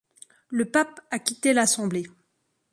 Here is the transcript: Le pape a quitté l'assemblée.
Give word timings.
Le 0.49 0.65
pape 0.65 0.99
a 1.11 1.19
quitté 1.19 1.53
l'assemblée. 1.53 2.07